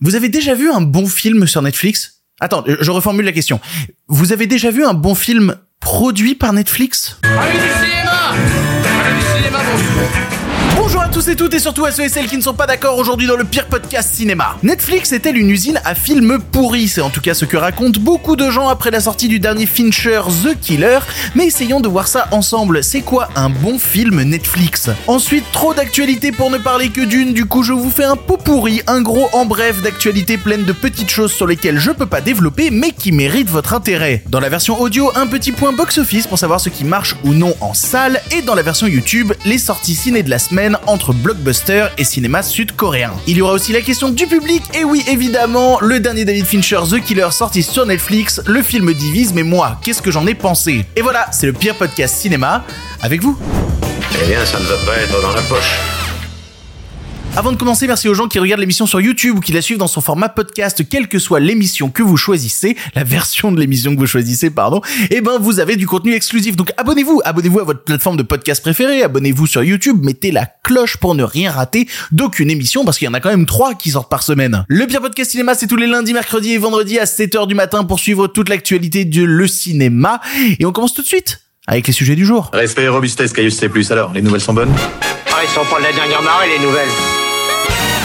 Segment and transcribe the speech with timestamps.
[0.00, 2.22] Vous avez déjà vu un bon film sur Netflix?
[2.40, 3.60] Attends, je reformule la question.
[4.06, 7.18] Vous avez déjà vu un bon film produit par Netflix?
[11.12, 13.26] Tous et toutes et surtout à ceux et celles qui ne sont pas d'accord aujourd'hui
[13.26, 14.56] dans le pire podcast cinéma.
[14.62, 16.88] Netflix est-elle une usine à films pourris?
[16.88, 19.64] C'est en tout cas ce que racontent beaucoup de gens après la sortie du dernier
[19.64, 20.98] Fincher The Killer,
[21.34, 22.84] mais essayons de voir ça ensemble.
[22.84, 24.90] C'est quoi un bon film Netflix?
[25.06, 28.36] Ensuite, trop d'actualités pour ne parler que d'une, du coup je vous fais un pot
[28.36, 32.20] pourri, un gros en bref d'actualités pleines de petites choses sur lesquelles je peux pas
[32.20, 34.22] développer mais qui méritent votre intérêt.
[34.28, 37.54] Dans la version audio, un petit point box-office pour savoir ce qui marche ou non
[37.60, 41.86] en salle, et dans la version YouTube, les sorties ciné de la semaine entre blockbuster
[41.96, 43.12] et cinéma sud-coréen.
[43.28, 46.80] Il y aura aussi la question du public, et oui évidemment, le dernier David Fincher
[46.90, 50.84] The Killer sorti sur Netflix, le film divise, mais moi, qu'est-ce que j'en ai pensé?
[50.96, 52.64] Et voilà, c'est le pire podcast cinéma,
[53.00, 53.38] avec vous.
[54.20, 55.97] Eh bien, ça ne va pas être dans la poche.
[57.36, 59.78] Avant de commencer, merci aux gens qui regardent l'émission sur YouTube ou qui la suivent
[59.78, 63.94] dans son format podcast, quelle que soit l'émission que vous choisissez, la version de l'émission
[63.94, 66.56] que vous choisissez, pardon, et ben vous avez du contenu exclusif.
[66.56, 70.96] Donc abonnez-vous, abonnez-vous à votre plateforme de podcast préférée, abonnez-vous sur YouTube, mettez la cloche
[70.96, 73.90] pour ne rien rater d'aucune émission parce qu'il y en a quand même trois qui
[73.90, 74.64] sortent par semaine.
[74.66, 77.84] Le pire podcast cinéma, c'est tous les lundis, mercredis et vendredis à 7h du matin
[77.84, 80.20] pour suivre toute l'actualité de le cinéma.
[80.58, 82.50] Et on commence tout de suite avec les sujets du jour.
[82.52, 83.70] Respect et robustesse, Caius C+.
[83.90, 84.74] Alors, les nouvelles sont bonnes?
[85.30, 86.88] Ah, ils sont pas de la dernière marée, les nouvelles.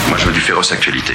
[0.08, 1.14] Moi, je veux du féroce actualité.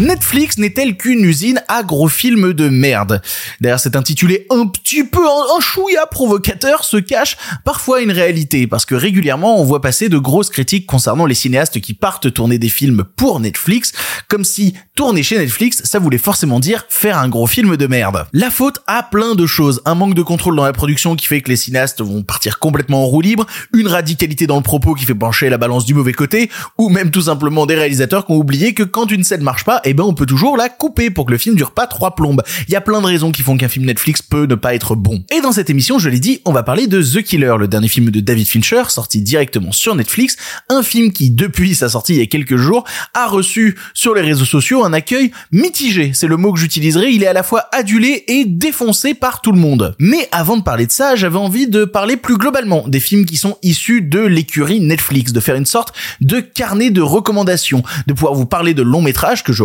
[0.00, 3.20] Netflix n'est-elle qu'une usine à gros films de merde
[3.60, 8.86] Derrière cet intitulé un petit peu un, chouïa provocateur se cache parfois une réalité, parce
[8.86, 12.70] que régulièrement on voit passer de grosses critiques concernant les cinéastes qui partent tourner des
[12.70, 13.92] films pour Netflix,
[14.26, 18.26] comme si tourner chez Netflix, ça voulait forcément dire faire un gros film de merde.
[18.32, 21.42] La faute a plein de choses, un manque de contrôle dans la production qui fait
[21.42, 25.04] que les cinéastes vont partir complètement en roue libre, une radicalité dans le propos qui
[25.04, 28.36] fait pencher la balance du mauvais côté, ou même tout simplement des réalisateurs qui ont
[28.36, 31.26] oublié que quand une scène marche pas, eh ben on peut toujours la couper pour
[31.26, 32.42] que le film dure pas trois plombes.
[32.68, 34.94] Il y a plein de raisons qui font qu'un film Netflix peut ne pas être
[34.94, 35.24] bon.
[35.34, 37.88] Et dans cette émission, je l'ai dit, on va parler de The Killer, le dernier
[37.88, 40.36] film de David Fincher, sorti directement sur Netflix,
[40.68, 44.20] un film qui, depuis sa sortie il y a quelques jours, a reçu sur les
[44.20, 46.12] réseaux sociaux un accueil mitigé.
[46.14, 49.52] C'est le mot que j'utiliserai, il est à la fois adulé et défoncé par tout
[49.52, 49.96] le monde.
[49.98, 53.36] Mais avant de parler de ça, j'avais envie de parler plus globalement des films qui
[53.36, 58.34] sont issus de l'écurie Netflix, de faire une sorte de carnet de recommandations, de pouvoir
[58.34, 59.62] vous parler de longs métrages que je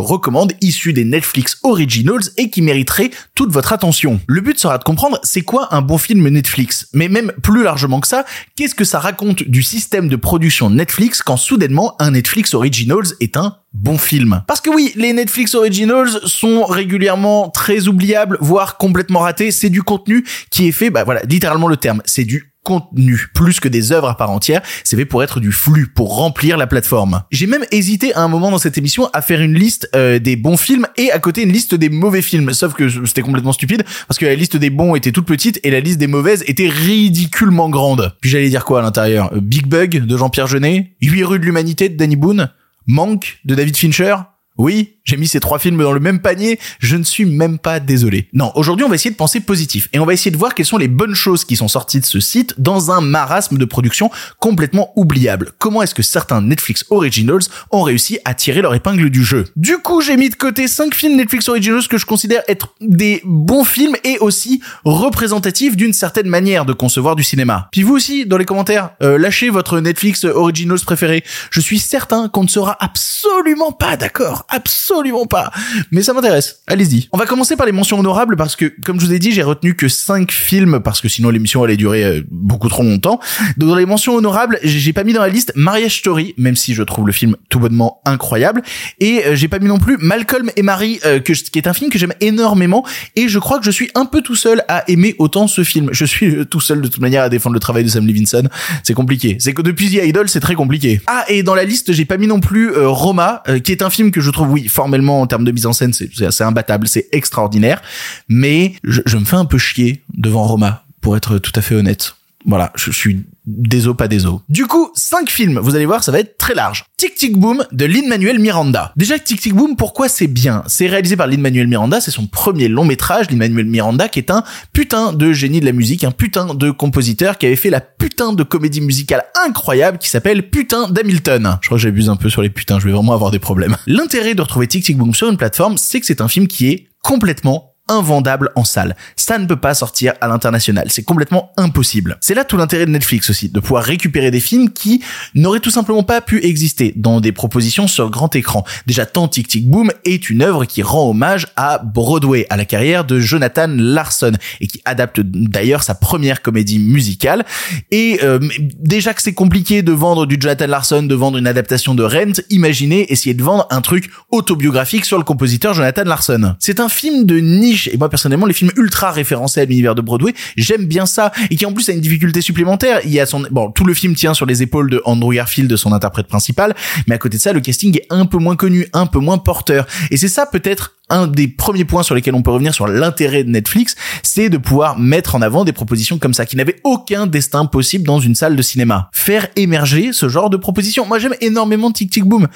[0.62, 4.20] issus des Netflix Originals et qui mériteraient toute votre attention.
[4.28, 8.00] Le but sera de comprendre c'est quoi un bon film Netflix, mais même plus largement
[8.00, 8.26] que ça,
[8.56, 13.38] qu'est-ce que ça raconte du système de production Netflix quand soudainement un Netflix Originals est
[13.38, 14.44] un bon film?
[14.48, 19.52] Parce que oui, les Netflix Originals sont régulièrement très oubliables, voire complètement ratés.
[19.52, 23.60] C'est du contenu qui est fait, bah voilà, littéralement le terme, c'est du contenu plus
[23.60, 26.68] que des œuvres à part entière, c'est fait pour être du flux, pour remplir la
[26.68, 27.22] plateforme.
[27.32, 30.36] J'ai même hésité à un moment dans cette émission à faire une liste euh, des
[30.36, 33.84] bons films et à côté une liste des mauvais films, sauf que c'était complètement stupide
[34.08, 36.68] parce que la liste des bons était toute petite et la liste des mauvaises était
[36.68, 38.16] ridiculement grande.
[38.20, 39.32] Puis j'allais dire quoi à l'intérieur?
[39.34, 42.50] Euh, Big Bug de Jean-Pierre Jeunet, 8 rues de l'humanité de Danny Boone,
[42.88, 44.16] Manque de David Fincher,
[44.58, 47.80] oui, j'ai mis ces trois films dans le même panier, je ne suis même pas
[47.80, 48.28] désolé.
[48.34, 50.66] Non, aujourd'hui on va essayer de penser positif et on va essayer de voir quelles
[50.66, 54.10] sont les bonnes choses qui sont sorties de ce site dans un marasme de production
[54.40, 55.52] complètement oubliable.
[55.60, 59.46] Comment est-ce que certains Netflix Originals ont réussi à tirer leur épingle du jeu?
[59.56, 63.22] Du coup, j'ai mis de côté cinq films Netflix Originals que je considère être des
[63.26, 67.70] bons films et aussi représentatifs d'une certaine manière de concevoir du cinéma.
[67.72, 71.24] Puis vous aussi, dans les commentaires, euh, lâchez votre Netflix Originals préféré.
[71.52, 74.95] Je suis certain qu'on ne sera absolument pas d'accord absolument
[75.30, 75.52] pas.
[75.92, 76.62] Mais ça m'intéresse.
[76.68, 77.08] Allez-y.
[77.12, 79.44] On va commencer par les mentions honorables parce que, comme je vous ai dit, j'ai
[79.44, 83.20] retenu que 5 films parce que sinon l'émission allait durer euh, beaucoup trop longtemps.
[83.58, 86.74] Donc dans les mentions honorables, j'ai pas mis dans la liste Marriage Story, même si
[86.74, 88.62] je trouve le film tout bonnement incroyable.
[89.00, 91.74] Et euh, j'ai pas mis non plus Malcolm et Marie, euh, que, qui est un
[91.74, 92.86] film que j'aime énormément.
[93.16, 95.90] Et je crois que je suis un peu tout seul à aimer autant ce film.
[95.92, 98.50] Je suis tout seul de toute manière à défendre le travail de Sam Levinson.
[98.84, 99.38] C'est compliqué.
[99.40, 101.02] C'est que depuis The Idol, c'est très compliqué.
[101.08, 104.12] Ah, et dans la liste, j'ai pas mis non plus Roma, qui est un film
[104.12, 107.08] que je trouve, oui, formellement, en termes de mise en scène, c'est c'est imbattable, c'est
[107.12, 107.82] extraordinaire.
[108.30, 111.74] Mais je, je me fais un peu chier devant Roma, pour être tout à fait
[111.74, 112.16] honnête.
[112.46, 114.42] Voilà, je suis déso pas déso.
[114.50, 116.86] Du coup, cinq films, vous allez voir, ça va être très large.
[116.98, 118.94] Tic Tic Boom de Lin-Manuel Miranda.
[118.96, 120.64] Déjà, Tic Tic Boom, pourquoi c'est bien?
[120.68, 124.44] C'est réalisé par Lin-Manuel Miranda, c'est son premier long métrage, Lin-Manuel Miranda, qui est un
[124.74, 128.34] putain de génie de la musique, un putain de compositeur qui avait fait la putain
[128.34, 131.58] de comédie musicale incroyable qui s'appelle Putain d'Hamilton.
[131.62, 133.76] Je crois que j'abuse un peu sur les putains, je vais vraiment avoir des problèmes.
[133.88, 136.68] L'intérêt de retrouver Tic Tic Boom sur une plateforme, c'est que c'est un film qui
[136.68, 138.96] est complètement invendable en salle.
[139.16, 140.88] Ça ne peut pas sortir à l'international.
[140.90, 142.18] C'est complètement impossible.
[142.22, 145.04] C'est là tout l'intérêt de Netflix aussi, de pouvoir récupérer des films qui
[145.34, 148.64] n'auraient tout simplement pas pu exister dans des propositions sur grand écran.
[148.88, 153.06] Déjà, tant Tic Boom est une œuvre qui rend hommage à Broadway, à la carrière
[153.06, 157.46] de Jonathan Larson, et qui adapte d'ailleurs sa première comédie musicale.
[157.92, 158.40] Et euh,
[158.80, 162.42] déjà que c'est compliqué de vendre du Jonathan Larson, de vendre une adaptation de Rent,
[162.50, 166.56] imaginez essayer de vendre un truc autobiographique sur le compositeur Jonathan Larson.
[166.60, 170.02] C'est un film de niche, et moi personnellement, les films ultra référencés à l'univers de
[170.02, 173.02] Broadway, j'aime bien ça, et qui en plus a une difficulté supplémentaire.
[173.06, 175.76] Il y a son, bon, tout le film tient sur les épaules de Andrew Garfield,
[175.76, 176.76] son interprète principal,
[177.08, 179.38] mais à côté de ça, le casting est un peu moins connu, un peu moins
[179.38, 179.86] porteur.
[180.12, 183.44] Et c'est ça peut-être un des premiers points sur lesquels on peut revenir sur l'intérêt
[183.44, 187.28] de Netflix, c'est de pouvoir mettre en avant des propositions comme ça qui n'avaient aucun
[187.28, 189.10] destin possible dans une salle de cinéma.
[189.12, 191.06] Faire émerger ce genre de propositions.
[191.06, 192.48] Moi j'aime énormément Tic Tic Boom.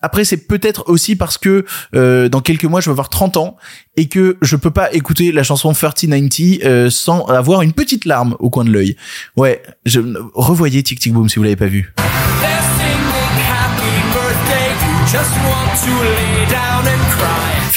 [0.00, 1.64] Après c'est peut-être aussi parce que
[1.94, 3.56] euh, dans quelques mois je vais avoir 30 ans
[3.96, 8.36] et que je peux pas écouter la chanson 3090 euh, sans avoir une petite larme
[8.38, 8.96] au coin de l'œil.
[9.36, 9.62] Ouais,
[10.34, 11.92] revoyez Tic Tic Boom si vous l'avez pas vu.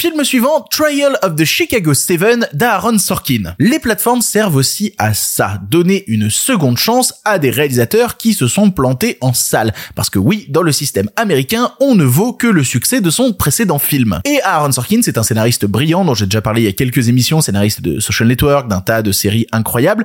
[0.02, 3.54] Film suivant, Trial of the Chicago 7 d'Aaron Sorkin.
[3.60, 8.48] Les plateformes servent aussi à ça, donner une seconde chance à des réalisateurs qui se
[8.48, 9.72] sont plantés en salle.
[9.94, 13.32] Parce que oui, dans le système américain, on ne vaut que le succès de son
[13.32, 14.20] précédent film.
[14.24, 17.08] Et Aaron Sorkin, c'est un scénariste brillant dont j'ai déjà parlé il y a quelques
[17.08, 20.04] émissions, scénariste de Social Network, d'un tas de séries incroyables.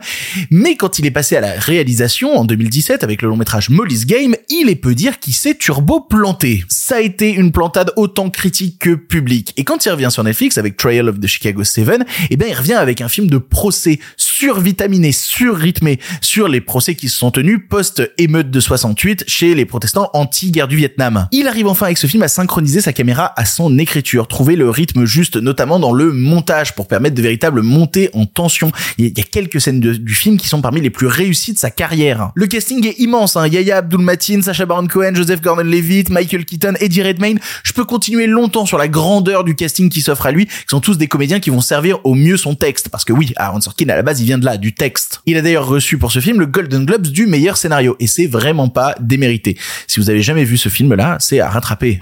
[0.52, 4.06] Mais quand il est passé à la réalisation en 2017 avec le long métrage Molly's
[4.06, 6.64] Game, il est peu dire qu'il s'est turbo planté.
[6.70, 9.56] Ça a été une plantade autant critique que publique.
[9.58, 12.54] Et quand il revient sur Netflix avec Trial of the Chicago 7, eh ben il
[12.54, 17.60] revient avec un film de procès survitaminé, surrythmé sur les procès qui se sont tenus
[17.70, 21.28] post-émeute de 68 chez les protestants anti-guerre du Vietnam.
[21.32, 24.70] Il arrive enfin avec ce film à synchroniser sa caméra à son écriture, trouver le
[24.70, 28.72] rythme juste, notamment dans le montage pour permettre de véritables montées en tension.
[28.98, 31.72] Il y a quelques scènes du film qui sont parmi les plus réussies de sa
[31.72, 32.32] carrière.
[32.36, 33.48] Le casting est immense, hein.
[33.48, 37.40] Yaya Abdul-Mateen, Sacha Baron Cohen, Joseph Gordon-Levitt, Michael Keaton, Eddie Redmayne.
[37.64, 40.82] Je peux continuer longtemps sur la grandeur du casting qui s'offre à lui, qui sont
[40.82, 42.90] tous des comédiens qui vont servir au mieux son texte.
[42.90, 45.22] Parce que oui, Aaron Sorkin, à la base, il vient de là, du texte.
[45.26, 47.96] Il a d'ailleurs reçu pour ce film le Golden Globes du meilleur scénario.
[48.00, 49.58] Et c'est vraiment pas démérité.
[49.88, 52.00] Si vous avez jamais vu ce film-là, c'est à rattraper.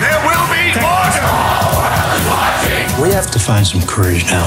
[0.00, 1.26] There will be order!
[3.00, 4.46] We have to find some courage now.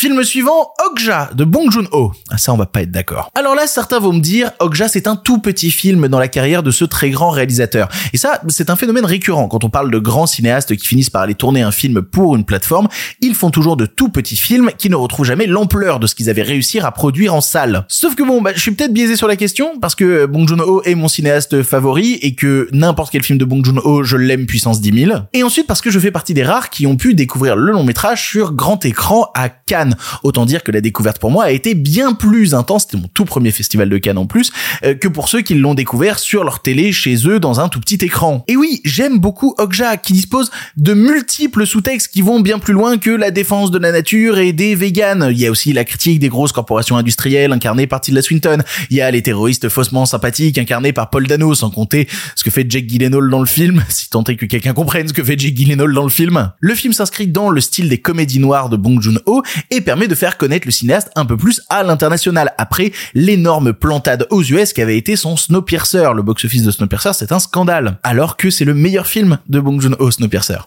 [0.00, 2.12] Film suivant, Okja de Bong Joon-ho.
[2.30, 3.30] Ah, ça, on va pas être d'accord.
[3.34, 6.62] Alors là, certains vont me dire, Okja, c'est un tout petit film dans la carrière
[6.62, 7.90] de ce très grand réalisateur.
[8.14, 9.46] Et ça, c'est un phénomène récurrent.
[9.46, 12.46] Quand on parle de grands cinéastes qui finissent par aller tourner un film pour une
[12.46, 12.88] plateforme,
[13.20, 16.30] ils font toujours de tout petits films qui ne retrouvent jamais l'ampleur de ce qu'ils
[16.30, 17.84] avaient réussi à produire en salle.
[17.88, 20.80] Sauf que bon, bah, je suis peut-être biaisé sur la question parce que Bong Joon-ho
[20.86, 24.80] est mon cinéaste favori et que n'importe quel film de Bong Joon-ho, je l'aime puissance
[24.80, 25.18] 10 000.
[25.34, 27.84] Et ensuite parce que je fais partie des rares qui ont pu découvrir le long
[27.84, 29.89] métrage sur grand écran à Cannes.
[30.22, 33.24] Autant dire que la découverte pour moi a été bien plus intense, c'était mon tout
[33.24, 34.52] premier festival de Cannes en plus,
[34.84, 37.80] euh, que pour ceux qui l'ont découvert sur leur télé chez eux dans un tout
[37.80, 38.44] petit écran.
[38.48, 42.98] Et oui, j'aime beaucoup Okja qui dispose de multiples sous-textes qui vont bien plus loin
[42.98, 45.28] que la défense de la nature et des véganes.
[45.30, 48.62] Il y a aussi la critique des grosses corporations industrielles incarnées par Tilda Swinton.
[48.90, 52.50] Il y a les terroristes faussement sympathiques incarnés par Paul Dano, sans compter ce que
[52.50, 55.38] fait Jake Gyllenhaal dans le film, si tant est que quelqu'un comprenne ce que fait
[55.38, 56.52] Jake Gyllenhaal dans le film.
[56.60, 59.42] Le film s'inscrit dans le style des comédies noires de Bong Joon-ho
[59.80, 64.42] permet de faire connaître le cinéaste un peu plus à l'international après l'énorme plantade aux
[64.42, 66.08] US qui avait été son Snowpiercer.
[66.14, 67.98] Le box-office de Snowpiercer, c'est un scandale.
[68.02, 70.58] Alors que c'est le meilleur film de Bong Joon-ho, Snowpiercer.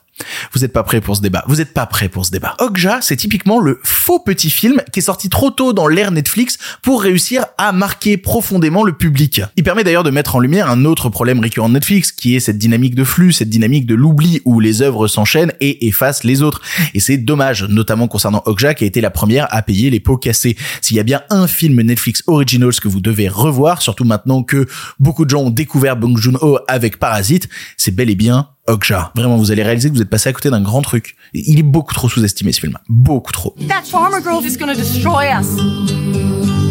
[0.53, 1.43] Vous êtes pas prêts pour ce débat.
[1.47, 2.55] Vous êtes pas prêts pour ce débat.
[2.59, 6.57] Okja, c'est typiquement le faux petit film qui est sorti trop tôt dans l'ère Netflix
[6.81, 9.41] pour réussir à marquer profondément le public.
[9.55, 12.39] Il permet d'ailleurs de mettre en lumière un autre problème récurrent de Netflix, qui est
[12.39, 16.41] cette dynamique de flux, cette dynamique de l'oubli où les œuvres s'enchaînent et effacent les
[16.41, 16.61] autres.
[16.93, 20.17] Et c'est dommage, notamment concernant Okja qui a été la première à payer les pots
[20.17, 20.55] cassés.
[20.81, 24.67] S'il y a bien un film Netflix Originals que vous devez revoir, surtout maintenant que
[24.99, 29.11] beaucoup de gens ont découvert Bong Joon-ho avec Parasite, c'est bel et bien Okja.
[29.15, 31.15] Vraiment, vous allez réaliser que vous êtes passé à côté d'un grand truc.
[31.33, 32.77] Il est beaucoup trop sous-estimé ce film.
[32.87, 33.55] Beaucoup trop.
[33.67, 36.62] That farmer girl is gonna destroy us.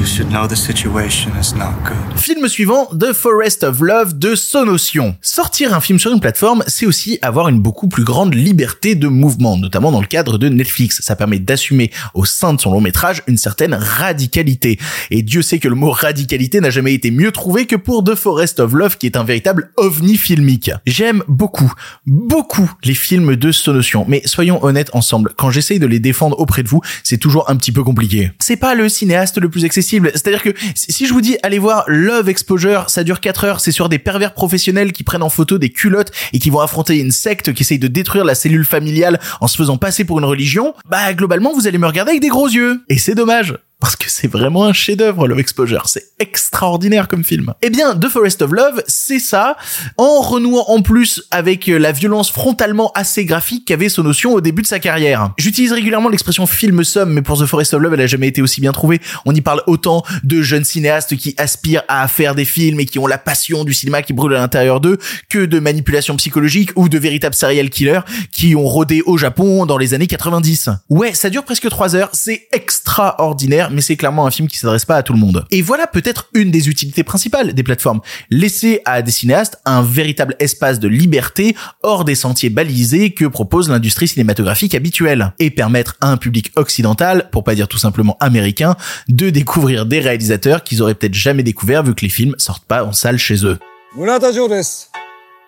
[0.00, 2.18] You should know the situation is good.
[2.18, 5.14] Film suivant, The Forest of Love de Sonotion.
[5.20, 9.08] Sortir un film sur une plateforme, c'est aussi avoir une beaucoup plus grande liberté de
[9.08, 11.02] mouvement, notamment dans le cadre de Netflix.
[11.02, 14.78] Ça permet d'assumer au sein de son long métrage une certaine radicalité.
[15.10, 18.14] Et Dieu sait que le mot radicalité n'a jamais été mieux trouvé que pour The
[18.14, 20.70] Forest of Love, qui est un véritable ovni filmique.
[20.86, 21.74] J'aime beaucoup,
[22.06, 26.62] beaucoup les films de Sonotion, mais soyons honnêtes ensemble, quand j'essaye de les défendre auprès
[26.62, 28.32] de vous, c'est toujours un petit peu compliqué.
[28.38, 31.84] C'est pas le cinéaste le plus accessible C'est-à-dire que si je vous dis allez voir
[31.88, 35.58] Love Exposure, ça dure 4 heures, c'est sur des pervers professionnels qui prennent en photo
[35.58, 39.20] des culottes et qui vont affronter une secte qui essaye de détruire la cellule familiale
[39.40, 42.28] en se faisant passer pour une religion, bah globalement vous allez me regarder avec des
[42.28, 42.82] gros yeux.
[42.88, 47.54] Et c'est dommage parce que c'est vraiment un chef-d'œuvre Love Exposure, c'est extraordinaire comme film.
[47.62, 49.56] Eh bien, The Forest of Love, c'est ça,
[49.96, 54.62] en renouant en plus avec la violence frontalement assez graphique qu'avait son notion au début
[54.62, 55.32] de sa carrière.
[55.38, 58.42] J'utilise régulièrement l'expression film somme, mais pour The Forest of Love, elle a jamais été
[58.42, 59.00] aussi bien trouvée.
[59.24, 62.98] On y parle autant de jeunes cinéastes qui aspirent à faire des films et qui
[62.98, 66.88] ont la passion du cinéma qui brûle à l'intérieur d'eux, que de manipulation psychologique ou
[66.88, 68.00] de véritables serial killers
[68.32, 70.70] qui ont rôdé au Japon dans les années 90.
[70.90, 74.85] Ouais, ça dure presque 3 heures, c'est extraordinaire mais c'est clairement un film qui s'adresse
[74.85, 75.45] pas à tout le monde.
[75.51, 78.01] Et voilà peut-être une des utilités principales des plateformes.
[78.29, 83.69] Laisser à des cinéastes un véritable espace de liberté hors des sentiers balisés que propose
[83.69, 85.33] l'industrie cinématographique habituelle.
[85.39, 88.75] Et permettre à un public occidental, pour pas dire tout simplement américain,
[89.07, 92.83] de découvrir des réalisateurs qu'ils auraient peut-être jamais découvert vu que les films sortent pas
[92.83, 93.59] en salle chez eux.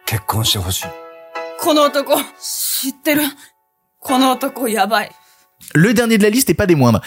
[0.08, 0.86] 結婚してほしい。
[1.60, 3.24] この男、知ってる
[4.00, 5.12] この男やばい。
[5.74, 7.02] Le dernier de la liste est pas des moindres.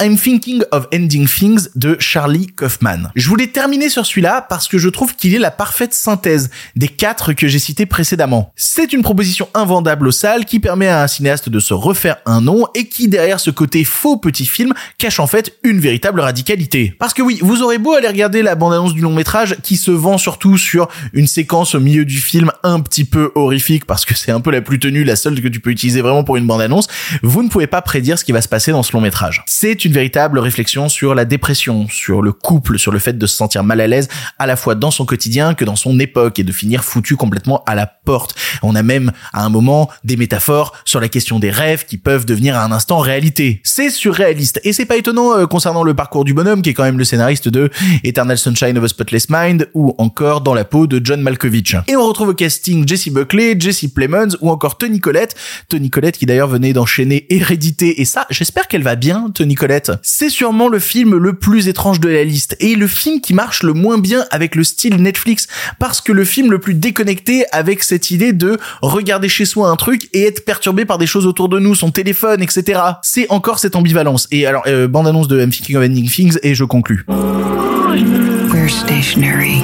[0.00, 3.10] I'm Thinking of Ending Things de Charlie Kaufman.
[3.16, 6.86] Je voulais terminer sur celui-là parce que je trouve qu'il est la parfaite synthèse des
[6.86, 8.52] quatre que j'ai cités précédemment.
[8.54, 12.40] C'est une proposition invendable aux salles qui permet à un cinéaste de se refaire un
[12.40, 16.94] nom et qui derrière ce côté faux petit film cache en fait une véritable radicalité.
[17.00, 19.90] Parce que oui, vous aurez beau aller regarder la bande-annonce du long métrage qui se
[19.90, 24.14] vend surtout sur une séquence au milieu du film un petit peu horrifique parce que
[24.14, 26.46] c'est un peu la plus tenue, la seule que tu peux utiliser vraiment pour une
[26.46, 26.86] bande-annonce,
[27.24, 29.42] vous ne pouvez pas prédire ce qui va se passer dans ce long métrage.
[29.46, 33.34] C'est une véritable réflexion sur la dépression, sur le couple, sur le fait de se
[33.34, 36.44] sentir mal à l'aise à la fois dans son quotidien que dans son époque et
[36.44, 38.34] de finir foutu complètement à la porte.
[38.62, 42.26] On a même à un moment des métaphores sur la question des rêves qui peuvent
[42.26, 43.62] devenir à un instant réalité.
[43.64, 46.84] C'est surréaliste et c'est pas étonnant euh, concernant le parcours du bonhomme qui est quand
[46.84, 47.70] même le scénariste de
[48.04, 51.76] Eternal Sunshine of a Spotless Mind ou encore dans la peau de John Malkovich.
[51.86, 55.34] Et on retrouve au casting Jesse Buckley, Jesse Plemons ou encore Tony Collette.
[55.70, 59.77] Tony Collette qui d'ailleurs venait d'enchaîner Hérédité et ça, j'espère qu'elle va bien, Tony Collette.
[60.02, 63.62] C'est sûrement le film le plus étrange de la liste et le film qui marche
[63.62, 65.46] le moins bien avec le style Netflix
[65.78, 69.76] parce que le film le plus déconnecté avec cette idée de regarder chez soi un
[69.76, 72.80] truc et être perturbé par des choses autour de nous, son téléphone, etc.
[73.02, 74.28] C'est encore cette ambivalence.
[74.30, 77.04] Et alors, euh, bande-annonce de I'm Thinking of Ending Things et je conclus.
[77.08, 79.62] We're stationary,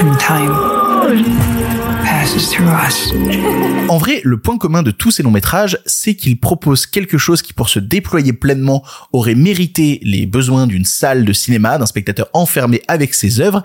[0.00, 0.74] and time
[3.90, 7.42] En vrai, le point commun de tous ces longs métrages, c'est qu'ils proposent quelque chose
[7.42, 12.28] qui, pour se déployer pleinement, aurait mérité les besoins d'une salle de cinéma, d'un spectateur
[12.32, 13.62] enfermé avec ses œuvres,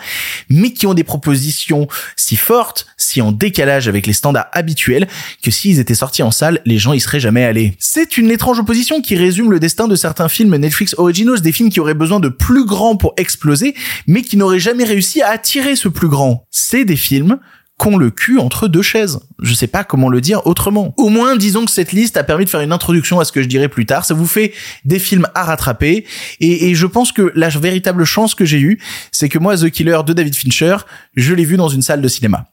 [0.49, 1.87] mais qui ont des propositions
[2.17, 5.07] si fortes, si en décalage avec les standards habituels,
[5.41, 7.75] que s'ils étaient sortis en salle, les gens y seraient jamais allés.
[7.79, 11.69] C'est une étrange opposition qui résume le destin de certains films Netflix Originals, des films
[11.69, 13.73] qui auraient besoin de plus grand pour exploser,
[14.05, 16.45] mais qui n'auraient jamais réussi à attirer ce plus grand.
[16.51, 17.39] C'est des films
[17.79, 19.21] qu'ont le cul entre deux chaises.
[19.41, 20.93] Je sais pas comment le dire autrement.
[20.97, 23.41] Au moins, disons que cette liste a permis de faire une introduction à ce que
[23.41, 24.03] je dirai plus tard.
[24.03, 26.05] Ça vous fait des films à rattraper.
[26.41, 28.79] Et, et je pense que la véritable chance que j'ai eue,
[29.13, 30.75] c'est que moi, The Killer de David Fincher,
[31.15, 32.47] je l'ai vu dans une salle de cinéma.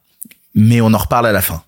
[0.55, 1.61] Mais on en reparle à la fin.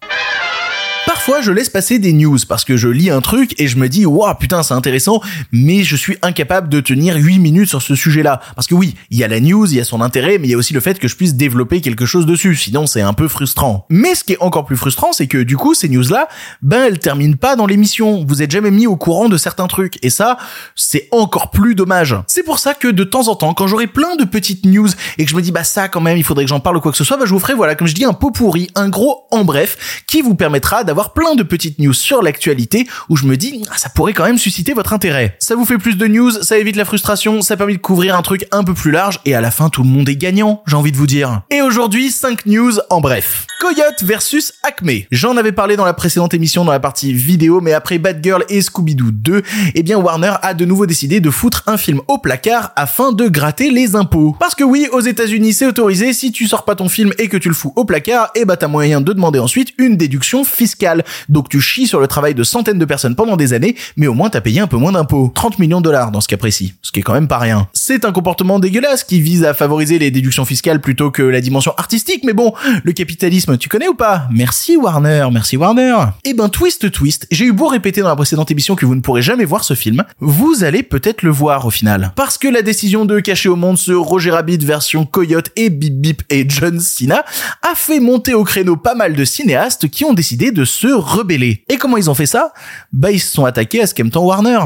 [1.41, 4.05] Je laisse passer des news parce que je lis un truc et je me dis,
[4.05, 5.21] waouh, putain, c'est intéressant,
[5.53, 8.41] mais je suis incapable de tenir 8 minutes sur ce sujet-là.
[8.55, 10.51] Parce que oui, il y a la news, il y a son intérêt, mais il
[10.51, 12.55] y a aussi le fait que je puisse développer quelque chose dessus.
[12.55, 13.85] Sinon, c'est un peu frustrant.
[13.89, 16.27] Mais ce qui est encore plus frustrant, c'est que du coup, ces news-là,
[16.61, 18.25] ben, elles terminent pas dans l'émission.
[18.27, 19.97] Vous êtes jamais mis au courant de certains trucs.
[20.03, 20.37] Et ça,
[20.75, 22.17] c'est encore plus dommage.
[22.27, 25.23] C'est pour ça que de temps en temps, quand j'aurai plein de petites news et
[25.23, 26.91] que je me dis, bah, ça, quand même, il faudrait que j'en parle ou quoi
[26.91, 28.89] que ce soit, bah, je vous ferai, voilà, comme je dis, un pot pourri, un
[28.89, 33.25] gros en bref, qui vous permettra d'avoir plein de petites news sur l'actualité où je
[33.25, 35.35] me dis ah, ça pourrait quand même susciter votre intérêt.
[35.39, 38.21] Ça vous fait plus de news, ça évite la frustration, ça permet de couvrir un
[38.21, 40.77] truc un peu plus large et à la fin tout le monde est gagnant, j'ai
[40.77, 41.41] envie de vous dire.
[41.51, 43.47] Et aujourd'hui 5 news en bref.
[43.59, 44.91] Coyote versus Acme.
[45.11, 48.45] J'en avais parlé dans la précédente émission dans la partie vidéo mais après Bad Girl
[48.47, 49.43] et Scooby-Doo 2,
[49.75, 53.27] eh bien Warner a de nouveau décidé de foutre un film au placard afin de
[53.27, 54.37] gratter les impôts.
[54.39, 57.35] Parce que oui, aux États-Unis c'est autorisé, si tu sors pas ton film et que
[57.35, 61.03] tu le fous au placard, eh bah t'as moyen de demander ensuite une déduction fiscale.
[61.29, 64.13] Donc tu chies sur le travail de centaines de personnes pendant des années, mais au
[64.13, 65.31] moins t'as payé un peu moins d'impôts.
[65.33, 67.67] 30 millions de dollars dans ce cas précis, ce qui est quand même pas rien.
[67.73, 71.73] C'est un comportement dégueulasse qui vise à favoriser les déductions fiscales plutôt que la dimension
[71.77, 74.27] artistique, mais bon, le capitalisme, tu connais ou pas?
[74.31, 75.95] Merci Warner, merci Warner.
[76.23, 79.01] Eh ben twist twist, j'ai eu beau répéter dans la précédente émission que vous ne
[79.01, 82.11] pourrez jamais voir ce film, vous allez peut-être le voir au final.
[82.15, 85.95] Parce que la décision de cacher au monde ce Roger Rabbit version Coyote et Bip
[85.95, 87.23] Bip et John Cena
[87.61, 91.63] a fait monter au créneau pas mal de cinéastes qui ont décidé de se rebeller.
[91.69, 92.53] Et comment ils ont fait ça?
[92.91, 94.59] Bah ils se sont attaqués à ce qu'aime Warner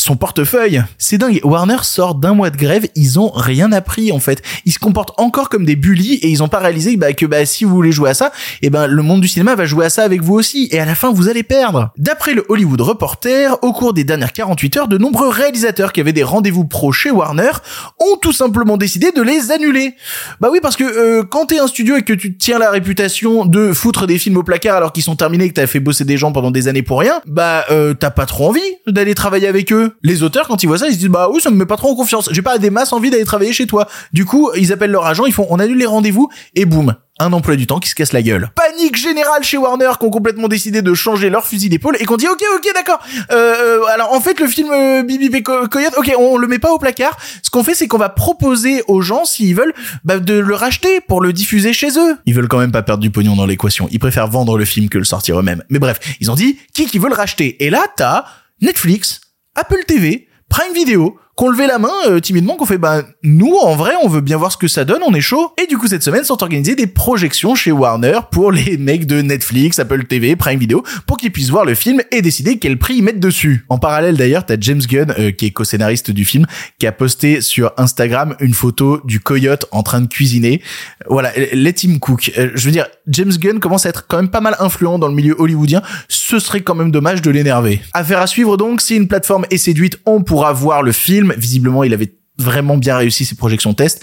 [0.00, 0.82] son portefeuille.
[0.96, 1.40] C'est dingue.
[1.44, 4.42] Warner sort d'un mois de grève, ils ont rien appris en fait.
[4.64, 7.44] Ils se comportent encore comme des bullies et ils ont pas réalisé bah, que bah,
[7.44, 9.90] si vous voulez jouer à ça, et ben le monde du cinéma va jouer à
[9.90, 10.68] ça avec vous aussi.
[10.70, 11.90] Et à la fin, vous allez perdre.
[11.98, 16.12] D'après le Hollywood Reporter, au cours des dernières 48 heures, de nombreux réalisateurs qui avaient
[16.12, 17.50] des rendez-vous pro chez Warner
[17.98, 19.94] ont tout simplement décidé de les annuler.
[20.40, 23.46] Bah oui, parce que euh, quand t'es un studio et que tu tiens la réputation
[23.46, 26.04] de foutre des films au placard alors qu'ils sont terminés et que t'as fait bosser
[26.04, 29.48] des gens pendant des années pour rien, bah euh, t'as pas trop envie d'aller travailler
[29.48, 29.87] avec eux.
[30.02, 31.76] Les auteurs, quand ils voient ça, ils se disent bah oui, ça me met pas
[31.76, 32.28] trop en confiance.
[32.32, 33.88] J'ai pas des masses envie d'aller travailler chez toi.
[34.12, 37.32] Du coup, ils appellent leur agent, ils font on annule les rendez-vous et boum, un
[37.32, 38.50] emploi du temps qui se casse la gueule.
[38.54, 42.16] Panique générale chez Warner qui ont complètement décidé de changer leur fusil d'épaule et qu'on
[42.16, 43.00] dit ok ok d'accord.
[43.32, 46.58] Euh, alors en fait le film euh, Bibi et Co- Coyote, ok on le met
[46.58, 47.16] pas au placard.
[47.42, 51.00] Ce qu'on fait c'est qu'on va proposer aux gens s'ils veulent bah, de le racheter
[51.00, 52.16] pour le diffuser chez eux.
[52.26, 53.88] Ils veulent quand même pas perdre du pognon dans l'équation.
[53.90, 55.64] Ils préfèrent vendre le film que le sortir eux-mêmes.
[55.70, 57.64] Mais bref, ils ont dit qui qui veut le racheter?
[57.64, 58.24] Et là t'as
[58.60, 59.20] Netflix,
[59.58, 63.76] Apple TV, Prime Video qu'on levait la main euh, timidement, qu'on fait bah nous en
[63.76, 65.52] vrai on veut bien voir ce que ça donne, on est chaud.
[65.62, 69.22] Et du coup cette semaine sont organisées des projections chez Warner pour les mecs de
[69.22, 72.96] Netflix, Apple TV, Prime Video, pour qu'ils puissent voir le film et décider quel prix
[72.96, 73.64] ils mettent dessus.
[73.68, 76.44] En parallèle d'ailleurs t'as James Gunn euh, qui est co-scénariste du film,
[76.80, 80.60] qui a posté sur Instagram une photo du coyote en train de cuisiner.
[81.08, 82.32] Voilà, let him cook.
[82.36, 85.06] Euh, je veux dire, James Gunn commence à être quand même pas mal influent dans
[85.06, 85.82] le milieu hollywoodien.
[86.08, 87.80] Ce serait quand même dommage de l'énerver.
[87.92, 88.80] Affaire à suivre donc.
[88.80, 91.27] Si une plateforme est séduite, on pourra voir le film.
[91.36, 94.00] Visiblement, il avait vraiment bien réussi ses projections test.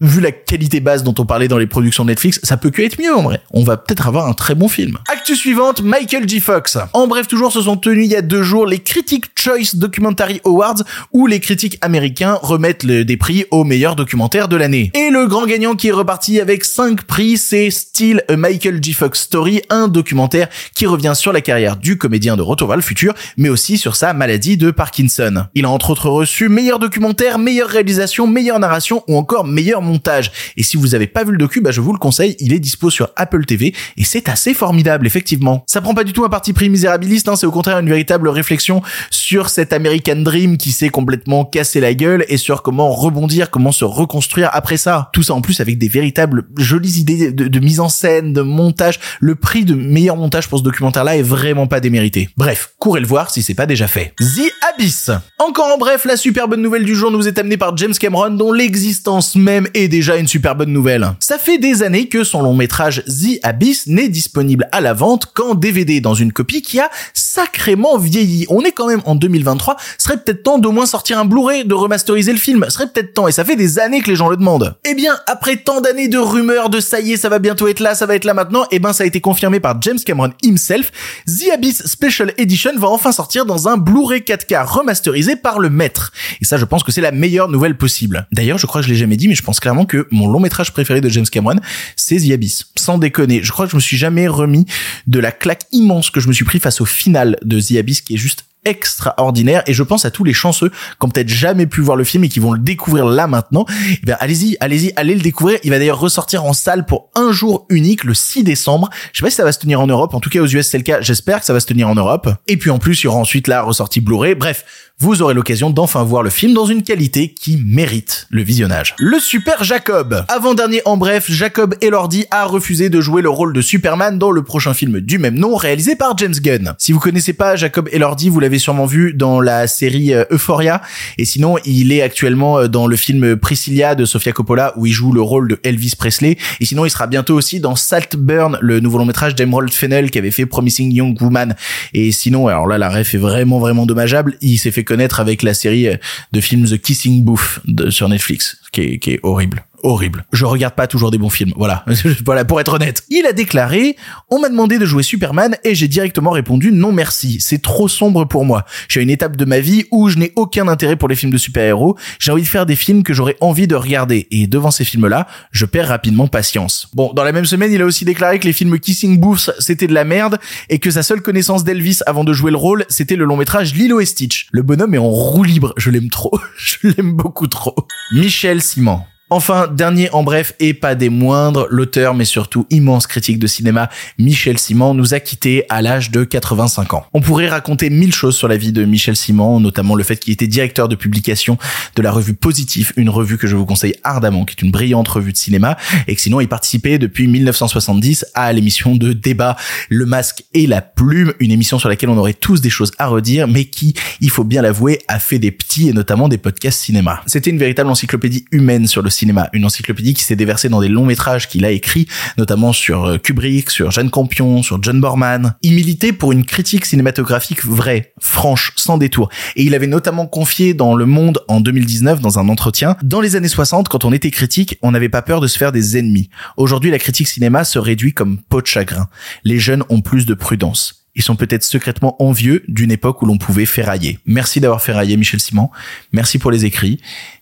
[0.00, 3.00] Vu la qualité basse dont on parlait dans les productions Netflix, ça peut que être
[3.00, 3.40] mieux en vrai.
[3.52, 4.98] On va peut-être avoir un très bon film.
[5.12, 6.40] Actu suivante, Michael J.
[6.40, 6.78] Fox.
[6.92, 10.40] En bref, toujours se sont tenus il y a deux jours les Critic Choice Documentary
[10.44, 14.90] Awards où les critiques américains remettent des prix aux meilleurs documentaires de l'année.
[14.94, 18.92] Et le grand gagnant qui est reparti avec cinq prix, c'est Still a Michael J.
[18.92, 23.48] Fox Story, un documentaire qui revient sur la carrière du comédien de Retour futur, mais
[23.48, 25.46] aussi sur sa maladie de Parkinson.
[25.54, 27.38] Il a entre autres reçu meilleur documentaire,
[27.70, 30.32] réalisation, meilleure narration ou encore meilleur montage.
[30.56, 32.58] Et si vous avez pas vu le docu, bah je vous le conseille, il est
[32.58, 35.64] dispo sur Apple TV et c'est assez formidable effectivement.
[35.66, 38.28] Ça prend pas du tout un parti pris misérabiliste, hein, c'est au contraire une véritable
[38.28, 43.50] réflexion sur cet American Dream qui s'est complètement cassé la gueule et sur comment rebondir,
[43.50, 45.10] comment se reconstruire après ça.
[45.12, 48.42] Tout ça en plus avec des véritables jolies idées de, de mise en scène, de
[48.42, 48.98] montage.
[49.20, 52.28] Le prix de meilleur montage pour ce documentaire-là est vraiment pas démérité.
[52.36, 54.14] Bref, courez le voir si c'est pas déjà fait.
[54.18, 55.10] The Abyss.
[55.38, 58.30] Encore en bref, la super bonne nouvelle du jour nous est amenée par James Cameron
[58.30, 61.12] dont l'existence même est déjà une super bonne nouvelle.
[61.20, 65.26] Ça fait des années que son long métrage The Abyss n'est disponible à la vente
[65.34, 68.46] qu'en DVD dans une copie qui a sacrément vieilli.
[68.48, 71.74] On est quand même en 2023, serait peut-être temps d'au moins sortir un Blu-ray, de
[71.74, 74.36] remasteriser le film, serait peut-être temps et ça fait des années que les gens le
[74.36, 74.74] demandent.
[74.84, 77.80] Eh bien, après tant d'années de rumeurs de ça y est, ça va bientôt être
[77.80, 80.30] là, ça va être là maintenant, eh ben ça a été confirmé par James Cameron
[80.42, 80.90] himself.
[81.26, 86.12] The Abyss Special Edition va enfin sortir dans un Blu-ray 4K remasterisé par le maître.
[86.40, 87.12] Et ça, je pense que c'est la
[87.48, 88.26] nouvelle possible.
[88.32, 90.40] D'ailleurs, je crois que je l'ai jamais dit, mais je pense clairement que mon long
[90.40, 91.56] métrage préféré de James Cameron,
[91.96, 92.66] c'est The Abyss.
[92.76, 93.42] Sans déconner.
[93.42, 94.66] Je crois que je me suis jamais remis
[95.06, 98.00] de la claque immense que je me suis pris face au final de The Abyss,
[98.00, 101.66] qui est juste extraordinaire et je pense à tous les chanceux qui ont peut-être jamais
[101.66, 103.64] pu voir le film et qui vont le découvrir là maintenant.
[103.90, 105.58] Eh bien, allez-y, allez-y, allez le découvrir.
[105.62, 108.90] Il va d'ailleurs ressortir en salle pour un jour unique le 6 décembre.
[109.12, 110.14] Je sais pas si ça va se tenir en Europe.
[110.14, 111.00] En tout cas, aux US, c'est le cas.
[111.00, 112.28] J'espère que ça va se tenir en Europe.
[112.48, 114.34] Et puis, en plus, il y aura ensuite la ressortie Blu-ray.
[114.34, 114.64] Bref.
[114.98, 118.94] Vous aurez l'occasion d'enfin voir le film dans une qualité qui mérite le visionnage.
[118.98, 120.24] Le Super Jacob.
[120.28, 124.42] Avant-dernier en bref, Jacob Elordi a refusé de jouer le rôle de Superman dans le
[124.42, 126.74] prochain film du même nom réalisé par James Gunn.
[126.78, 130.80] Si vous connaissez pas Jacob Elordi, vous l'avez sûrement vu dans la série euh, Euphoria
[131.18, 134.92] et sinon il est actuellement euh, dans le film Priscilla de Sofia Coppola où il
[134.92, 138.80] joue le rôle de Elvis Presley et sinon il sera bientôt aussi dans Saltburn, le
[138.80, 141.54] nouveau long métrage d'Emerald Fennell qui avait fait Promising Young Woman
[141.92, 144.38] et sinon alors là la ref est vraiment vraiment dommageable,
[144.86, 145.96] connaître avec la série euh,
[146.32, 150.26] de films The Kissing Booth sur Netflix qui est horrible horrible.
[150.32, 151.52] Je regarde pas toujours des bons films.
[151.56, 151.84] Voilà.
[152.24, 153.04] voilà, pour être honnête.
[153.08, 153.96] Il a déclaré,
[154.30, 157.38] on m'a demandé de jouer Superman et j'ai directement répondu non merci.
[157.40, 158.64] C'est trop sombre pour moi.
[158.88, 161.38] J'ai une étape de ma vie où je n'ai aucun intérêt pour les films de
[161.38, 161.96] super-héros.
[162.18, 164.26] J'ai envie de faire des films que j'aurais envie de regarder.
[164.30, 166.88] Et devant ces films-là, je perds rapidement patience.
[166.94, 169.86] Bon, dans la même semaine, il a aussi déclaré que les films Kissing Booth, c'était
[169.86, 173.16] de la merde et que sa seule connaissance d'Elvis avant de jouer le rôle, c'était
[173.16, 174.48] le long métrage Lilo et Stitch.
[174.50, 175.72] Le bonhomme est en roue libre.
[175.76, 176.38] Je l'aime trop.
[176.58, 177.74] je l'aime beaucoup trop.
[178.12, 179.00] Michel Simon.
[179.28, 183.90] Enfin, dernier en bref et pas des moindres, l'auteur mais surtout immense critique de cinéma
[184.20, 187.06] Michel Simon nous a quittés à l'âge de 85 ans.
[187.12, 190.32] On pourrait raconter mille choses sur la vie de Michel Simon, notamment le fait qu'il
[190.32, 191.58] était directeur de publication
[191.96, 195.08] de la revue Positif, une revue que je vous conseille ardemment, qui est une brillante
[195.08, 199.56] revue de cinéma, et que sinon il participait depuis 1970 à l'émission de débat
[199.88, 203.08] Le Masque et la Plume, une émission sur laquelle on aurait tous des choses à
[203.08, 206.80] redire, mais qui, il faut bien l'avouer, a fait des petits et notamment des podcasts
[206.80, 207.22] cinéma.
[207.26, 210.88] C'était une véritable encyclopédie humaine sur le cinéma, une encyclopédie qui s'est déversée dans des
[210.88, 212.06] longs métrages qu'il a écrits,
[212.38, 215.54] notamment sur euh, Kubrick, sur Jeanne Campion, sur John Borman.
[215.62, 219.28] Il militait pour une critique cinématographique vraie, franche, sans détour.
[219.56, 223.36] Et il avait notamment confié dans Le Monde en 2019, dans un entretien, dans les
[223.36, 226.28] années 60, quand on était critique, on n'avait pas peur de se faire des ennemis.
[226.56, 229.08] Aujourd'hui, la critique cinéma se réduit comme peau de chagrin.
[229.44, 231.06] Les jeunes ont plus de prudence.
[231.16, 234.18] Ils sont peut-être secrètement envieux d'une époque où l'on pouvait ferrailler.
[234.26, 235.70] Merci d'avoir ferraillé Michel Simon.
[236.12, 237.00] Merci pour les écrits.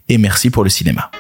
[0.09, 1.11] Et merci pour le cinéma.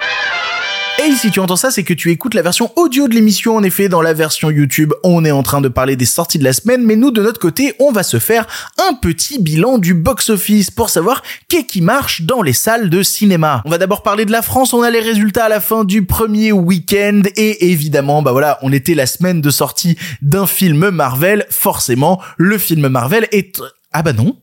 [1.03, 3.57] Et si tu entends ça, c'est que tu écoutes la version audio de l'émission.
[3.57, 6.45] En effet, dans la version YouTube, on est en train de parler des sorties de
[6.45, 8.47] la semaine, mais nous, de notre côté, on va se faire
[8.89, 13.61] un petit bilan du box-office pour savoir qu'est-ce qui marche dans les salles de cinéma.
[13.65, 14.73] On va d'abord parler de la France.
[14.73, 18.73] On a les résultats à la fin du premier week-end et évidemment, bah voilà, on
[18.73, 21.45] était la semaine de sortie d'un film Marvel.
[21.51, 23.61] Forcément, le film Marvel est...
[23.93, 24.37] Ah bah non,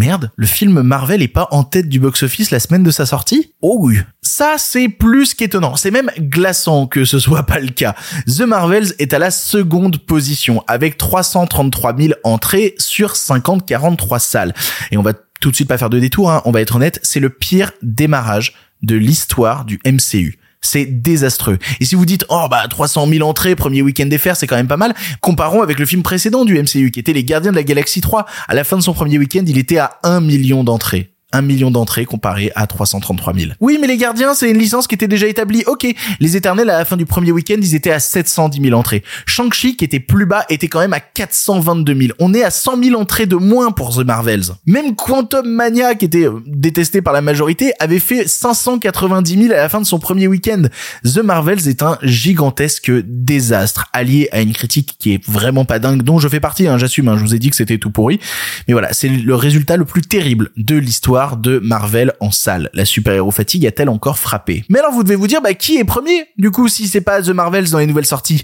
[0.00, 3.52] Merde, le film Marvel est pas en tête du box-office la semaine de sa sortie?
[3.60, 3.98] Oh oui.
[4.22, 5.76] Ça, c'est plus qu'étonnant.
[5.76, 7.94] C'est même glaçant que ce soit pas le cas.
[8.26, 14.54] The Marvels est à la seconde position avec 333 000 entrées sur 50-43 salles.
[14.90, 16.40] Et on va tout de suite pas faire de détour, hein.
[16.46, 20.38] on va être honnête, c'est le pire démarrage de l'histoire du MCU.
[20.60, 21.58] C'est désastreux.
[21.80, 24.56] Et si vous dites, oh bah 300 000 entrées, premier week-end des fers, c'est quand
[24.56, 27.56] même pas mal, comparons avec le film précédent du MCU, qui était Les Gardiens de
[27.56, 28.26] la Galaxie 3.
[28.48, 31.10] À la fin de son premier week-end, il était à 1 million d'entrées.
[31.32, 33.52] 1 million d'entrées comparé à 333 000.
[33.60, 35.62] Oui, mais les gardiens, c'est une licence qui était déjà établie.
[35.66, 35.86] Ok,
[36.18, 39.02] les éternels, à la fin du premier week-end, ils étaient à 710 000 entrées.
[39.26, 42.12] Shang-Chi, qui était plus bas, était quand même à 422 000.
[42.18, 44.44] On est à 100 000 entrées de moins pour The Marvels.
[44.66, 49.56] Même Quantum Mania, qui était euh, détesté par la majorité, avait fait 590 000 à
[49.56, 50.62] la fin de son premier week-end.
[51.04, 56.02] The Marvels est un gigantesque désastre, allié à une critique qui est vraiment pas dingue,
[56.02, 58.18] dont je fais partie, hein, j'assume, hein, je vous ai dit que c'était tout pourri.
[58.66, 62.70] Mais voilà, c'est le résultat le plus terrible de l'histoire de Marvel en salle.
[62.72, 64.64] La super-héros fatigue a-t-elle encore frappé?
[64.68, 66.26] Mais alors vous devez vous dire, bah qui est premier?
[66.38, 68.42] Du coup, si c'est pas The Marvels dans les nouvelles sorties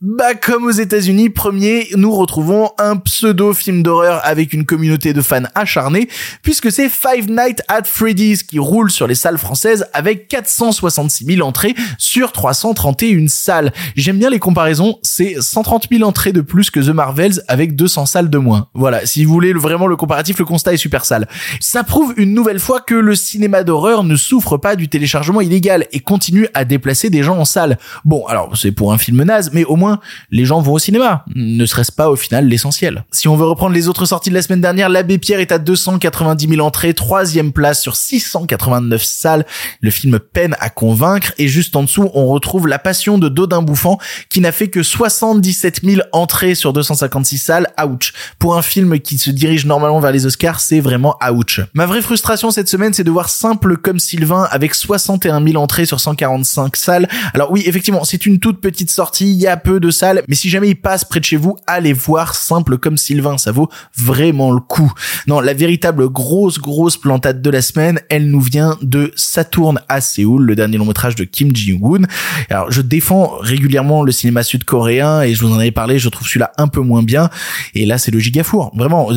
[0.00, 5.44] Bah comme aux États-Unis, premier, nous retrouvons un pseudo-film d'horreur avec une communauté de fans
[5.54, 6.08] acharnés,
[6.42, 11.46] puisque c'est Five Nights at Freddy's qui roule sur les salles françaises avec 466 000
[11.46, 13.72] entrées sur 331 salles.
[13.94, 18.06] J'aime bien les comparaisons, c'est 130 000 entrées de plus que The Marvels avec 200
[18.06, 18.68] salles de moins.
[18.74, 21.28] Voilà, si vous voulez vraiment le comparatif, le constat est super sale.
[21.60, 25.86] Ça prouve une nouvelle fois que le cinéma d'horreur ne souffre pas du téléchargement illégal
[25.92, 27.78] et continue à déplacer des gens en salle.
[28.04, 31.24] Bon, alors c'est pour un film naze, mais au moins les gens vont au cinéma.
[31.34, 34.42] Ne serait-ce pas au final l'essentiel Si on veut reprendre les autres sorties de la
[34.42, 39.46] semaine dernière, l'abbé Pierre est à 290 000 entrées, troisième place sur 689 salles.
[39.80, 43.62] Le film peine à convaincre et juste en dessous, on retrouve La Passion de Dodin
[43.62, 47.68] Bouffant qui n'a fait que 77 000 entrées sur 256 salles.
[47.84, 48.12] Ouch.
[48.38, 51.60] Pour un film qui se dirige normalement vers les Oscars, c'est vraiment ouch.
[51.74, 55.86] Ma vraie frustration cette semaine, c'est de voir Simple comme Sylvain avec 61 000 entrées
[55.86, 57.08] sur 145 salles.
[57.34, 60.34] Alors oui, effectivement, c'est une toute petite sortie, il y a peu de salles, mais
[60.34, 63.68] si jamais il passe près de chez vous, allez voir Simple comme Sylvain, ça vaut
[63.96, 64.92] vraiment le coup.
[65.26, 70.00] Non, la véritable grosse grosse plantade de la semaine, elle nous vient de Saturne à
[70.00, 72.02] Séoul, le dernier long métrage de Kim Ji-woon.
[72.50, 76.26] Alors je défends régulièrement le cinéma sud-coréen et je vous en avais parlé, je trouve
[76.26, 77.30] celui-là un peu moins bien.
[77.74, 78.72] Et là, c'est le gigafour.
[78.74, 79.10] Vraiment.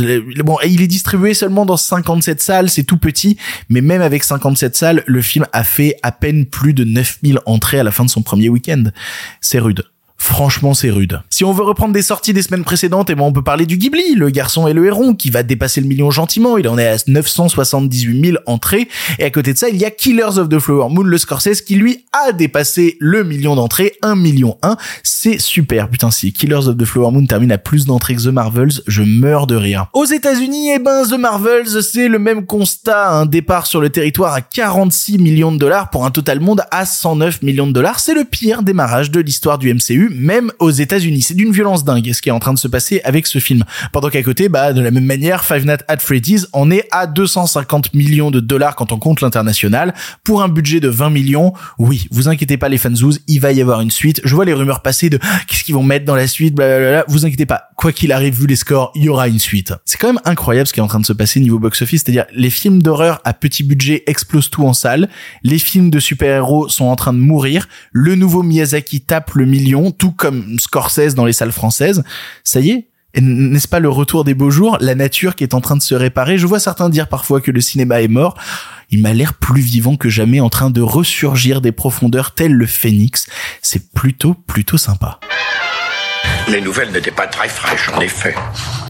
[0.44, 3.38] Bon, il est distribué seulement dans 57 salles, c'est tout petit,
[3.70, 7.80] mais même avec 57 salles, le film a fait à peine plus de 9000 entrées
[7.80, 8.86] à la fin de son premier week-end.
[9.42, 9.84] C'est rude.
[10.22, 11.20] Franchement, c'est rude.
[11.32, 13.78] Si on veut reprendre des sorties des semaines précédentes, eh ben on peut parler du
[13.78, 16.60] Ghibli, le garçon et le héron, qui va dépasser le million gentiment.
[16.60, 18.88] Il en est à 978 000 entrées.
[19.18, 21.62] Et à côté de ça, il y a Killers of the Flower Moon, le Scorsese,
[21.62, 24.78] qui lui a dépassé le million d'entrées, 1 million 1.
[25.02, 25.90] C'est super.
[25.90, 29.02] Putain, si Killers of the Flower Moon termine à plus d'entrées que The Marvels, je
[29.02, 29.88] meurs de rire.
[29.94, 33.10] Aux États-Unis, eh ben, The Marvels, c'est le même constat.
[33.10, 36.86] Un départ sur le territoire à 46 millions de dollars pour un total monde à
[36.86, 38.00] 109 millions de dollars.
[38.00, 41.21] C'est le pire démarrage de l'histoire du MCU même aux États-Unis.
[41.21, 43.63] C'est d'une violence dingue ce qui est en train de se passer avec ce film.
[43.91, 47.08] Pendant qu'à côté, bah, de la même manière, Five Nights at Freddy's en est à
[47.08, 49.93] 250 millions de dollars quand on compte l'international
[50.24, 51.54] pour un budget de 20 millions.
[51.78, 54.21] Oui, vous inquiétez pas les fanzouz, il va y avoir une suite.
[54.24, 57.06] Je vois les rumeurs passer de ah, qu'est-ce qu'ils vont mettre dans la suite, blablabla.
[57.08, 57.71] Vous inquiétez pas.
[57.82, 59.74] Quoi qu'il arrive, vu les scores, il y aura une suite.
[59.86, 62.26] C'est quand même incroyable ce qui est en train de se passer niveau box-office, c'est-à-dire
[62.32, 65.10] les films d'horreur à petit budget explosent tout en salle,
[65.41, 69.89] les films de super-héros sont en train de mourir, le nouveau Miyazaki tape le million,
[69.89, 72.04] tout comme Scorsese dans les salles françaises.
[72.44, 72.88] Ça y est,
[73.20, 75.96] N'est-ce pas le retour des beaux jours, la nature qui est en train de se
[75.96, 76.38] réparer?
[76.38, 78.38] Je vois certains dire parfois que le cinéma est mort.
[78.91, 82.67] Il m'a l'air plus vivant que jamais en train de ressurgir des profondeurs tel le
[82.67, 83.26] phénix.
[83.63, 85.20] C'est plutôt, plutôt sympa.
[86.48, 88.36] Les nouvelles n'étaient pas très fraîches, en effet.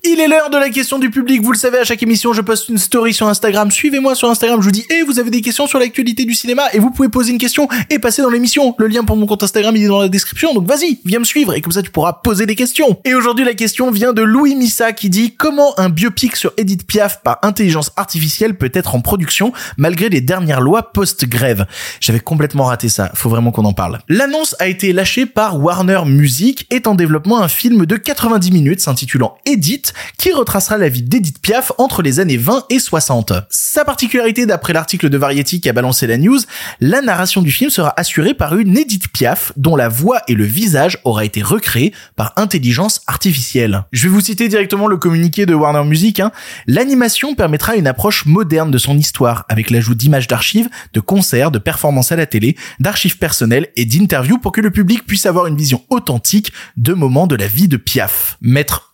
[0.04, 1.44] Il est l'heure de la question du public.
[1.44, 3.70] Vous le savez, à chaque émission, je poste une story sur Instagram.
[3.70, 4.60] Suivez-moi sur Instagram.
[4.60, 7.08] Je vous dis, eh, vous avez des questions sur l'actualité du cinéma et vous pouvez
[7.08, 8.74] poser une question et passer dans l'émission.
[8.80, 10.56] Le lien pour mon compte Instagram, il est dans la description.
[10.56, 12.98] Donc vas-y, viens me suivre et comme ça, tu pourras poser des questions.
[13.06, 16.88] Et aujourd'hui, la question vient de Louis Missa qui dit comment un biopic sur Edith
[16.88, 21.68] Piaf par intelligence artificielle peut être en production malgré les dernières lois post-grève?
[22.00, 23.12] J'avais complètement raté ça.
[23.14, 24.00] Faut vraiment qu'on en parle.
[24.10, 28.80] L'annonce a été lâchée par Warner Music est en développement un film de 90 minutes
[28.80, 33.34] s'intitulant Edith qui retracera la vie d'Edith Piaf entre les années 20 et 60.
[33.50, 36.40] Sa particularité d'après l'article de Variety qui a balancé la news,
[36.80, 40.44] la narration du film sera assurée par une Edith Piaf dont la voix et le
[40.44, 43.84] visage aura été recréés par intelligence artificielle.
[43.92, 46.20] Je vais vous citer directement le communiqué de Warner Music.
[46.20, 46.32] Hein.
[46.68, 51.60] L'animation permettra une approche moderne de son histoire avec l'ajout d'images d'archives, de concerts, de
[51.60, 55.58] performances à la télé, d'archives personnelles et d'interviews pour que le public puisse avoir une
[55.58, 58.38] vision authentique de moments de la vie de Piaf.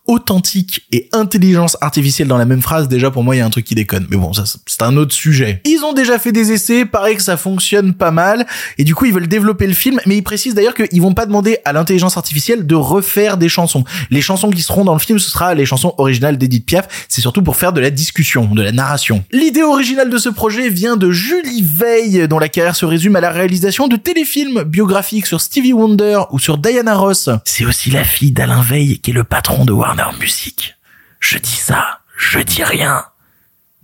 [0.08, 3.50] Authentique et intelligence artificielle dans la même phrase, déjà pour moi il y a un
[3.50, 4.06] truc qui déconne.
[4.10, 5.60] Mais bon, ça c'est un autre sujet.
[5.64, 8.46] Ils ont déjà fait des essais, pareil que ça fonctionne pas mal,
[8.78, 11.26] et du coup ils veulent développer le film, mais ils précisent d'ailleurs qu'ils vont pas
[11.26, 13.84] demander à l'intelligence artificielle de refaire des chansons.
[14.10, 17.20] Les chansons qui seront dans le film, ce sera les chansons originales d'Edith Piaf, c'est
[17.20, 19.24] surtout pour faire de la discussion, de la narration.
[19.30, 23.20] L'idée originale de ce projet vient de Julie Veil, dont la carrière se résume à
[23.20, 27.28] la réalisation de téléfilms biographiques sur Stevie Wonder ou sur Diana Ross.
[27.44, 30.76] C'est aussi la fille d'Alain Veil qui est le patron de Warner Music.
[31.20, 33.04] Je dis ça, je dis rien.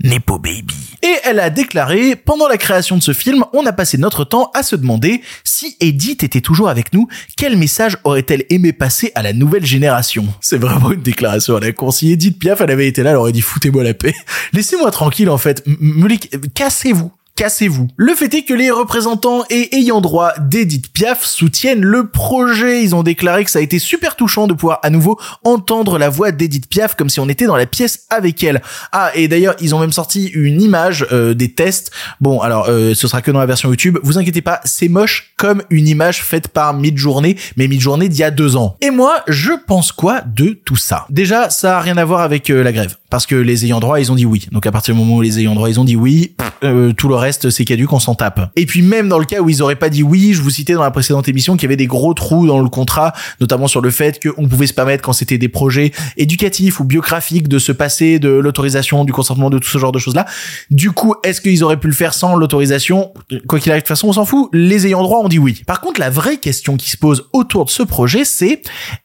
[0.02, 0.74] Nepo Baby.
[1.02, 4.50] Et elle a déclaré, pendant la création de ce film, on a passé notre temps
[4.54, 9.22] à se demander si Edith était toujours avec nous, quel message aurait-elle aimé passer à
[9.22, 10.26] la nouvelle génération?
[10.40, 11.90] C'est vraiment une déclaration à la con.
[11.90, 14.14] Si Edith Piaf, elle avait été là, elle aurait dit foutez-moi la paix.
[14.52, 15.64] Laissez-moi tranquille, en fait.
[15.66, 16.18] Les-
[16.54, 17.12] Cassez-vous.
[17.36, 17.88] Cassez-vous.
[17.96, 22.84] Le fait est que les représentants et ayants droit d'Edith Piaf soutiennent le projet.
[22.84, 26.08] Ils ont déclaré que ça a été super touchant de pouvoir à nouveau entendre la
[26.10, 28.62] voix d'Edith Piaf comme si on était dans la pièce avec elle.
[28.92, 31.90] Ah, et d'ailleurs, ils ont même sorti une image euh, des tests.
[32.20, 33.98] Bon, alors, euh, ce sera que dans la version YouTube.
[34.04, 38.22] Vous inquiétez pas, c'est moche comme une image faite par Midjourney, mais Midjourney d'il y
[38.22, 38.76] a deux ans.
[38.80, 41.06] Et moi, je pense quoi de tout ça?
[41.10, 42.96] Déjà, ça a rien à voir avec euh, la grève.
[43.10, 44.48] Parce que les ayants droit, ils ont dit oui.
[44.50, 46.92] Donc à partir du moment où les ayants droit, ils ont dit oui, pff, euh,
[46.92, 48.50] tout le reste, c'est caduque, on s'en tape.
[48.56, 50.74] Et puis même dans le cas où ils auraient pas dit oui, je vous citais
[50.74, 53.80] dans la précédente émission qu'il y avait des gros trous dans le contrat, notamment sur
[53.80, 57.72] le fait qu'on pouvait se permettre quand c'était des projets éducatifs ou biographiques de se
[57.72, 60.26] passer de l'autorisation, du consentement, de tout ce genre de choses-là.
[60.70, 63.12] Du coup, est-ce qu'ils auraient pu le faire sans l'autorisation?
[63.48, 64.48] Quoi qu'il arrive, de toute façon, on s'en fout.
[64.52, 65.62] Les ayants droit ont dit oui.
[65.66, 68.62] Par contre, la vraie question qui se pose autour de ce projet, c'est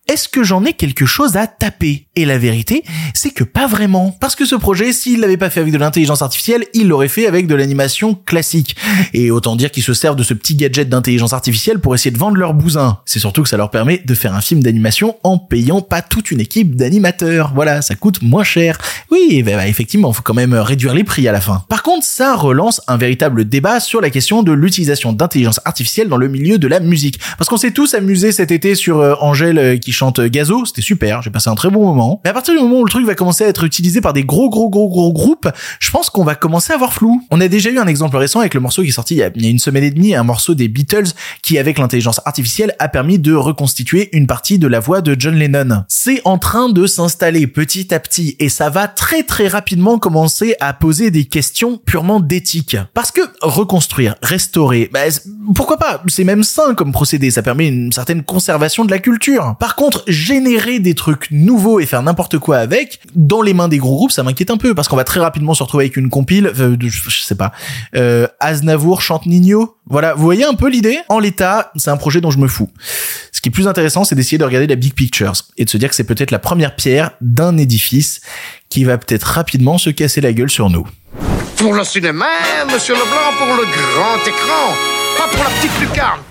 [0.08, 2.08] est-ce que j'en ai quelque chose à taper?
[2.16, 4.16] Et la vérité, c'est que pas vraiment.
[4.20, 7.28] Parce que ce projet, s'il l'avait pas fait avec de l'intelligence artificielle, il l'aurait fait
[7.28, 8.76] avec de l'animation classique.
[9.13, 12.17] Et autant dire qu'ils se servent de ce petit gadget d'intelligence artificielle pour essayer de
[12.17, 13.00] vendre leur bousin.
[13.06, 16.32] C'est surtout que ça leur permet de faire un film d'animation en payant pas toute
[16.32, 17.52] une équipe d'animateurs.
[17.54, 18.78] Voilà, ça coûte moins cher.
[19.12, 21.63] Oui, bah, bah, effectivement, faut quand même réduire les prix à la fin.
[21.69, 26.17] Par contre, ça relance un véritable débat sur la question de l'utilisation d'intelligence artificielle dans
[26.17, 27.19] le milieu de la musique.
[27.38, 30.82] Parce qu'on s'est tous amusés cet été sur euh, Angèle euh, qui chante Gazo, c'était
[30.82, 32.22] super, j'ai passé un très bon moment.
[32.24, 34.24] Mais à partir du moment où le truc va commencer à être utilisé par des
[34.24, 37.22] gros gros gros gros groupes, je pense qu'on va commencer à avoir flou.
[37.32, 39.24] On a déjà eu un exemple récent avec le morceau qui est sorti il y
[39.24, 41.10] a, une semaine et demie, un morceau des Beatles
[41.42, 45.36] qui avec l'intelligence artificielle a permis de reconstituer une partie de la voix de John
[45.36, 45.84] Lennon.
[45.88, 50.56] C'est en train de s'installer petit à petit et ça va très très rapidement commencer
[50.60, 52.78] à poser des questions purement d'éthique.
[52.94, 55.02] Parce que reconstruire, restaurer, bah,
[55.56, 56.04] pourquoi pas?
[56.08, 59.56] C'est même sain comme procédé, ça permet une certaine conservation de la culture.
[59.60, 63.78] Par contre, générer des trucs nouveaux et faire n'importe quoi avec, dans les mains des
[63.78, 66.10] gros groupes, ça m'inquiète un peu, parce qu'on va très rapidement se retrouver avec une
[66.10, 67.52] compile, euh, je sais pas,
[67.95, 69.78] euh, Aznavour chante Nino.
[69.86, 72.69] Voilà, vous voyez un peu l'idée En l'état, c'est un projet dont je me fous.
[73.32, 75.78] Ce qui est plus intéressant, c'est d'essayer de regarder la big picture et de se
[75.78, 78.21] dire que c'est peut-être la première pierre d'un édifice
[78.69, 80.88] qui va peut-être rapidement se casser la gueule sur nous.
[81.58, 82.28] Pour le cinéma,
[82.71, 84.73] monsieur Leblanc, pour le grand écran,
[85.17, 86.21] pas pour la petite lucarne.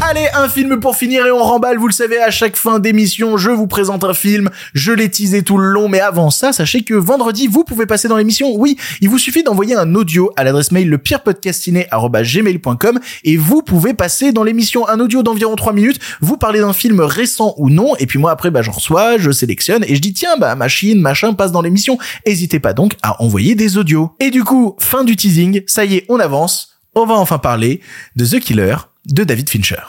[0.00, 3.36] Allez, un film pour finir et on remballe, vous le savez, à chaque fin d'émission,
[3.36, 6.82] je vous présente un film, je l'ai teasé tout le long, mais avant ça, sachez
[6.82, 8.54] que vendredi, vous pouvez passer dans l'émission.
[8.56, 14.30] Oui, il vous suffit d'envoyer un audio à l'adresse mail lepirepodcastiné@gmail.com et vous pouvez passer
[14.32, 18.06] dans l'émission un audio d'environ 3 minutes, vous parlez d'un film récent ou non, et
[18.06, 21.34] puis moi après, bah, j'en reçois, je sélectionne et je dis tiens, bah, machine, machin,
[21.34, 21.98] passe dans l'émission.
[22.26, 24.12] N'hésitez pas donc à envoyer des audios.
[24.20, 27.80] Et du coup, fin du teasing, ça y est, on avance, on va enfin parler
[28.16, 28.76] de The Killer
[29.10, 29.82] de David Fincher.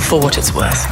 [0.00, 0.86] For what it's worth,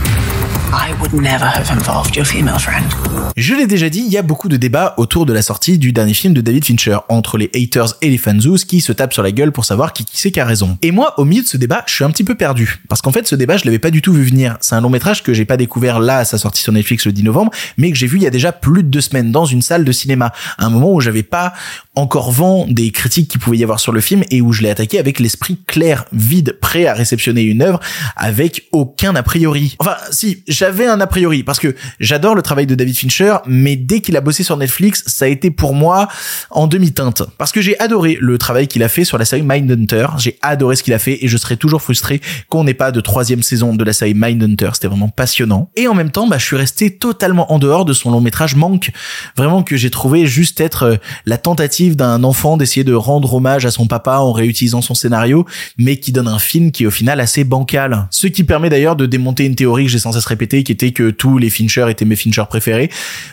[3.37, 5.93] Je l'ai déjà dit, il y a beaucoup de débats autour de la sortie du
[5.93, 9.23] dernier film de David Fincher, entre les haters et les fanzous qui se tapent sur
[9.23, 10.77] la gueule pour savoir qui, qui c'est qui a raison.
[10.83, 12.81] Et moi, au milieu de ce débat, je suis un petit peu perdu.
[12.89, 14.59] Parce qu'en fait, ce débat, je l'avais pas du tout vu venir.
[14.61, 17.13] C'est un long métrage que j'ai pas découvert là à sa sortie sur Netflix le
[17.13, 19.47] 10 novembre, mais que j'ai vu il y a déjà plus de deux semaines dans
[19.47, 20.33] une salle de cinéma.
[20.59, 21.55] À un moment où j'avais pas
[21.95, 24.71] encore vent des critiques qu'il pouvait y avoir sur le film et où je l'ai
[24.71, 27.81] attaqué avec l'esprit clair, vide, prêt à réceptionner une œuvre
[28.17, 29.77] avec aucun a priori.
[29.79, 33.77] Enfin, si, j'avais un a priori parce que j'adore le travail de David Fincher, mais
[33.77, 36.09] dès qu'il a bossé sur Netflix, ça a été pour moi
[36.51, 37.23] en demi-teinte.
[37.39, 40.75] Parce que j'ai adoré le travail qu'il a fait sur la série Mindhunter, j'ai adoré
[40.75, 43.73] ce qu'il a fait et je serais toujours frustré qu'on n'ait pas de troisième saison
[43.73, 45.71] de la série Mindhunter, c'était vraiment passionnant.
[45.77, 48.57] Et en même temps, bah, je suis resté totalement en dehors de son long métrage
[48.57, 48.91] Manque,
[49.37, 53.65] vraiment que j'ai trouvé juste être euh, la tentative d'un enfant d'essayer de rendre hommage
[53.65, 56.91] à son papa en réutilisant son scénario, mais qui donne un film qui est au
[56.91, 58.09] final assez bancal.
[58.11, 60.93] Ce qui permet d'ailleurs de démonter une théorie que j'ai sans cesse répéter, qui était
[60.93, 62.91] que tous les Fincher étaient mes Fincher préférés.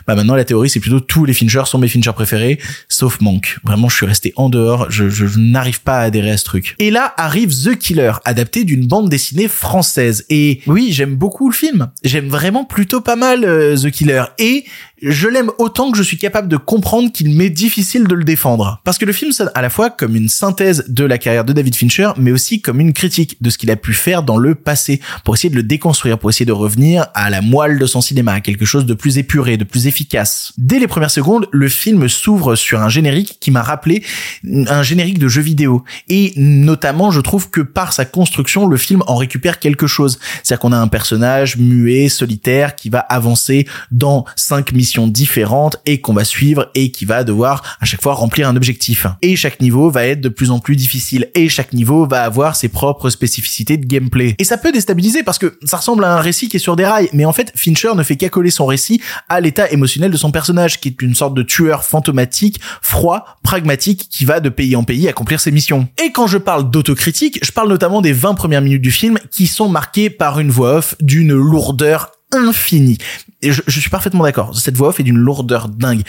[0.08, 3.58] Bah maintenant la théorie c'est plutôt tous les Fincher sont mes Fincher préférés, sauf Monk.
[3.64, 6.44] Vraiment je suis resté en dehors, je, je, je n'arrive pas à adhérer à ce
[6.44, 6.76] truc.
[6.80, 10.26] Et là arrive The Killer, adapté d'une bande dessinée française.
[10.30, 11.92] Et oui, j'aime beaucoup le film.
[12.04, 14.24] J'aime vraiment plutôt pas mal euh, The Killer.
[14.38, 14.66] Et
[15.02, 18.80] je l'aime autant que je suis capable de comprendre qu'il m'est difficile de le défendre.
[18.84, 21.54] Parce que le film sonne à la fois comme une synthèse de la carrière de
[21.54, 24.56] David Fincher, mais aussi comme une critique de ce qu'il a pu faire dans le
[24.56, 28.02] passé, pour essayer de le déconstruire, pour essayer de revenir à la moelle de son
[28.02, 30.54] cinéma, à quelque chose de plus épuré, de plus efficace.
[30.58, 34.04] Dès les premières secondes, le film s'ouvre sur un générique qui m'a rappelé
[34.68, 35.84] un générique de jeu vidéo.
[36.08, 40.20] Et notamment, je trouve que par sa construction, le film en récupère quelque chose.
[40.44, 46.02] C'est-à-dire qu'on a un personnage muet, solitaire, qui va avancer dans cinq missions différentes et
[46.02, 49.08] qu'on va suivre et qui va devoir à chaque fois remplir un objectif.
[49.22, 52.56] Et chaque niveau va être de plus en plus difficile et chaque niveau va avoir
[52.56, 54.36] ses propres spécificités de gameplay.
[54.40, 56.86] Et ça peut déstabiliser parce que ça ressemble à un récit qui est sur des
[56.86, 60.32] rails, mais en fait Fincher ne fait qu'accoler son récit à l'état émotionnel de son
[60.32, 64.84] personnage qui est une sorte de tueur fantomatique, froid, pragmatique qui va de pays en
[64.84, 65.88] pays accomplir ses missions.
[66.04, 69.48] Et quand je parle d'autocritique, je parle notamment des 20 premières minutes du film qui
[69.48, 72.98] sont marquées par une voix off d'une lourdeur infinie.
[73.46, 74.58] Et je, je suis parfaitement d'accord.
[74.58, 76.02] Cette voix off est d'une lourdeur dingue.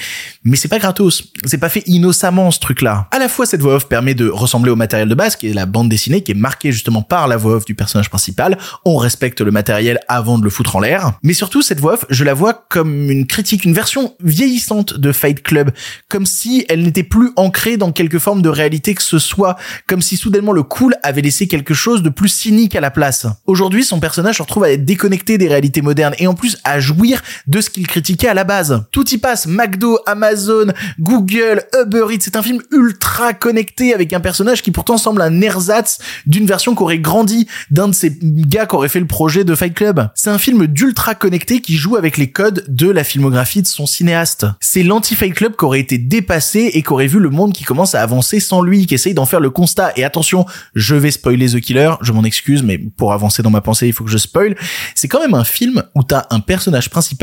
[0.45, 1.33] Mais c'est pas gratos.
[1.45, 3.09] C'est pas fait innocemment, ce truc-là.
[3.11, 5.55] À la fois, cette voix off permet de ressembler au matériel de base, qui est
[5.55, 8.57] la bande dessinée, qui est marquée justement par la voix off du personnage principal.
[8.85, 11.13] On respecte le matériel avant de le foutre en l'air.
[11.23, 15.13] Mais surtout, cette voix off, je la vois comme une critique, une version vieillissante de
[15.13, 15.73] Fight Club.
[16.09, 19.57] Comme si elle n'était plus ancrée dans quelque forme de réalité que ce soit.
[19.87, 23.27] Comme si soudainement le cool avait laissé quelque chose de plus cynique à la place.
[23.47, 26.81] Aujourd'hui, son personnage se retrouve à être déconnecté des réalités modernes et en plus à
[26.81, 28.85] jouir de ce qu'il critiquait à la base.
[28.93, 34.21] Tout y passe, McDo, Amazon, Google, Uber Eats, c'est un film ultra connecté avec un
[34.21, 38.67] personnage qui pourtant semble un ersatz d'une version qui aurait grandi d'un de ces gars
[38.67, 40.09] qui aurait fait le projet de Fight Club.
[40.15, 43.87] C'est un film d'ultra connecté qui joue avec les codes de la filmographie de son
[43.87, 44.47] cinéaste.
[44.61, 47.95] C'est l'anti-Fight Club qui aurait été dépassé et qui aurait vu le monde qui commence
[47.95, 49.93] à avancer sans lui, qui essaye d'en faire le constat.
[49.97, 53.61] Et attention, je vais spoiler The Killer, je m'en excuse, mais pour avancer dans ma
[53.61, 54.57] pensée, il faut que je spoil.
[54.95, 57.16] C'est quand même un film où t'as un personnage principal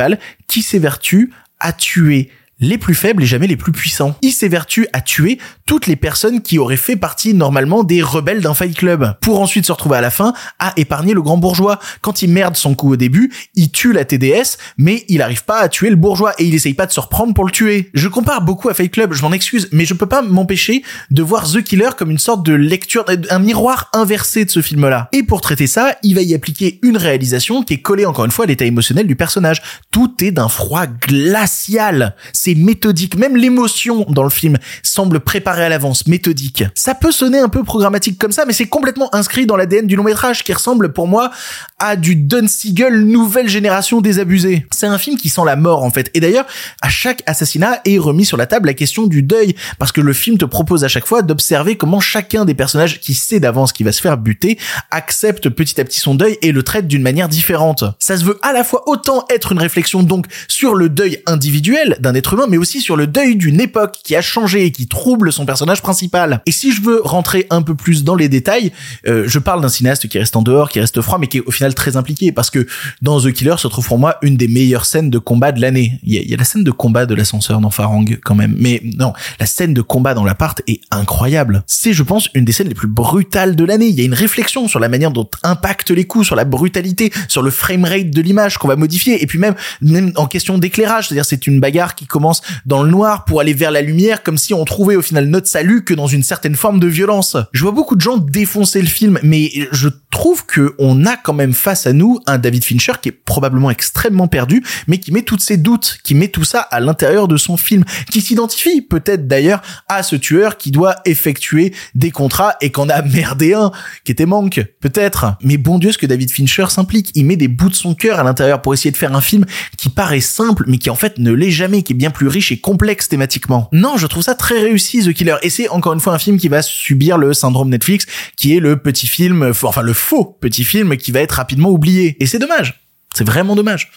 [0.47, 2.29] qui s'évertue à tuer
[2.63, 4.15] les plus faibles et jamais les plus puissants.
[4.21, 8.53] Il s'évertue à tuer toutes les personnes qui auraient fait partie normalement des rebelles d'un
[8.53, 11.79] fight club, pour ensuite se retrouver à la fin à épargner le grand bourgeois.
[12.01, 15.59] Quand il merde son coup au début, il tue la TDS, mais il arrive pas
[15.59, 17.89] à tuer le bourgeois et il essaye pas de se reprendre pour le tuer.
[17.93, 21.21] Je compare beaucoup à Fight Club, je m'en excuse, mais je peux pas m'empêcher de
[21.21, 25.09] voir The Killer comme une sorte de lecture, un miroir inversé de ce film-là.
[25.11, 28.31] Et pour traiter ça, il va y appliquer une réalisation qui est collée encore une
[28.31, 29.61] fois à l'état émotionnel du personnage.
[29.91, 32.15] Tout est d'un froid glacial.
[32.31, 33.17] C'est méthodique.
[33.17, 36.63] Même l'émotion dans le film semble préparée à l'avance, méthodique.
[36.75, 39.95] Ça peut sonner un peu programmatique comme ça, mais c'est complètement inscrit dans l'ADN du
[39.95, 41.31] long métrage qui ressemble pour moi
[41.79, 44.65] à du Don Siegel nouvelle génération désabusée.
[44.71, 46.09] C'est un film qui sent la mort en fait.
[46.13, 46.45] Et d'ailleurs,
[46.81, 50.13] à chaque assassinat est remis sur la table la question du deuil, parce que le
[50.13, 53.85] film te propose à chaque fois d'observer comment chacun des personnages qui sait d'avance qu'il
[53.85, 54.57] va se faire buter
[54.91, 57.83] accepte petit à petit son deuil et le traite d'une manière différente.
[57.99, 61.97] Ça se veut à la fois autant être une réflexion donc sur le deuil individuel
[61.99, 64.87] d'un être humain mais aussi sur le deuil d'une époque qui a changé et qui
[64.87, 66.41] trouble son personnage principal.
[66.45, 68.71] Et si je veux rentrer un peu plus dans les détails,
[69.07, 71.43] euh, je parle d'un cinéaste qui reste en dehors, qui reste froid, mais qui est
[71.45, 72.67] au final très impliqué, parce que
[73.01, 75.99] dans The Killer se trouve pour moi une des meilleures scènes de combat de l'année.
[76.03, 78.35] Il y, a, il y a la scène de combat de l'ascenseur dans Farang quand
[78.35, 81.63] même, mais non, la scène de combat dans l'appart est incroyable.
[81.67, 83.87] C'est, je pense, une des scènes les plus brutales de l'année.
[83.87, 87.11] Il y a une réflexion sur la manière dont impactent les coups, sur la brutalité,
[87.27, 91.07] sur le framerate de l'image qu'on va modifier, et puis même, même en question d'éclairage,
[91.07, 92.22] c'est-à-dire c'est une bagarre qui commence
[92.65, 95.47] dans le noir pour aller vers la lumière, comme si on trouvait au final notre
[95.47, 97.37] salut que dans une certaine forme de violence.
[97.51, 101.33] Je vois beaucoup de gens défoncer le film, mais je trouve que on a quand
[101.33, 105.23] même face à nous un David Fincher qui est probablement extrêmement perdu, mais qui met
[105.23, 109.27] toutes ses doutes, qui met tout ça à l'intérieur de son film, qui s'identifie peut-être
[109.27, 113.71] d'ailleurs à ce tueur qui doit effectuer des contrats et qu'on a merdé un,
[114.03, 115.35] qui était manque, peut-être.
[115.41, 118.19] Mais bon Dieu, ce que David Fincher s'implique, il met des bouts de son cœur
[118.19, 119.45] à l'intérieur pour essayer de faire un film
[119.77, 122.51] qui paraît simple, mais qui en fait ne l'est jamais, qui est bien plus riche
[122.51, 123.67] et complexe thématiquement.
[123.73, 125.35] Non, je trouve ça très réussi, The Killer.
[125.41, 128.05] Et c'est encore une fois un film qui va subir le syndrome Netflix,
[128.37, 132.15] qui est le petit film, enfin le faux petit film qui va être rapidement oublié.
[132.21, 132.81] Et c'est dommage.
[133.13, 133.91] C'est vraiment dommage.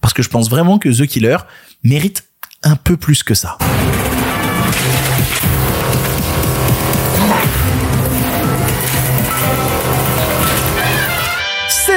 [0.00, 1.36] Parce que je pense vraiment que The Killer
[1.84, 2.24] mérite
[2.62, 3.58] un peu plus que ça.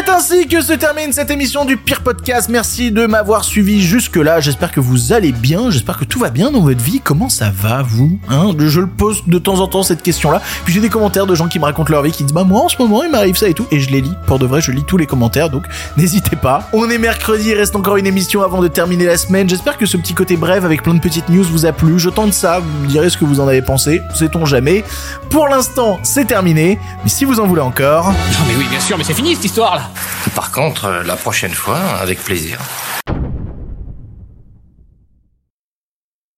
[0.04, 2.49] C'est ainsi que se termine cette émission du Pire Podcast.
[2.49, 4.39] Merci de m'avoir suivi jusque-là.
[4.39, 5.70] J'espère que vous allez bien.
[5.70, 7.02] J'espère que tout va bien dans votre vie.
[7.04, 8.49] Comment ça va, vous hein?
[8.58, 10.41] Je le pose de temps en temps cette question-là.
[10.66, 12.62] Puis j'ai des commentaires de gens qui me racontent leur vie, qui disent bah moi
[12.62, 13.68] en ce moment il m'arrive ça et tout.
[13.70, 14.14] Et je les lis.
[14.26, 15.52] Pour de vrai, je lis tous les commentaires.
[15.52, 15.66] Donc
[15.97, 16.68] n'hésitez pas.
[16.74, 17.49] On est mercredi.
[17.49, 19.47] Il reste encore une émission avant de terminer la semaine.
[19.47, 21.99] J'espère que ce petit côté bref avec plein de petites news vous a plu.
[21.99, 22.60] Je tente ça.
[22.60, 24.02] Vous me direz ce que vous en avez pensé.
[24.16, 24.84] Sait-on jamais.
[25.30, 26.80] Pour l'instant, c'est terminé.
[27.04, 28.08] Mais si vous en voulez encore.
[28.08, 29.90] Non mais oui, bien sûr, mais c'est fini cette histoire là
[30.35, 32.59] par contre, euh, la prochaine fois, avec plaisir.